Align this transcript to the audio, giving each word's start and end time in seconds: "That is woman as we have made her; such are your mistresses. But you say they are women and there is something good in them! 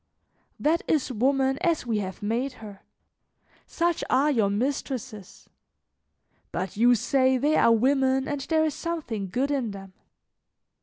"That 0.59 0.81
is 0.87 1.11
woman 1.11 1.59
as 1.61 1.85
we 1.85 1.99
have 1.99 2.23
made 2.23 2.53
her; 2.53 2.81
such 3.67 4.03
are 4.09 4.31
your 4.31 4.49
mistresses. 4.49 5.47
But 6.51 6.75
you 6.75 6.95
say 6.95 7.37
they 7.37 7.55
are 7.55 7.71
women 7.71 8.27
and 8.27 8.41
there 8.41 8.65
is 8.65 8.73
something 8.73 9.29
good 9.29 9.51
in 9.51 9.69
them! 9.69 9.93